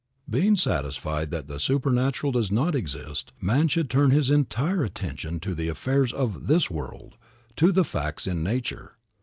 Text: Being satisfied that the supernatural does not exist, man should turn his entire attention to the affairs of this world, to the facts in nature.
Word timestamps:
Being 0.27 0.55
satisfied 0.55 1.29
that 1.29 1.47
the 1.47 1.59
supernatural 1.59 2.31
does 2.31 2.49
not 2.51 2.73
exist, 2.73 3.33
man 3.39 3.67
should 3.67 3.87
turn 3.87 4.09
his 4.09 4.31
entire 4.31 4.83
attention 4.83 5.39
to 5.41 5.53
the 5.53 5.69
affairs 5.69 6.11
of 6.11 6.47
this 6.47 6.71
world, 6.71 7.17
to 7.57 7.71
the 7.71 7.83
facts 7.83 8.25
in 8.25 8.41
nature. 8.41 8.93